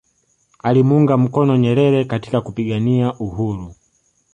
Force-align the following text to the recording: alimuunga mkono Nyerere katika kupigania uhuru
alimuunga 0.63 1.17
mkono 1.17 1.57
Nyerere 1.57 2.05
katika 2.05 2.41
kupigania 2.41 3.13
uhuru 3.13 3.75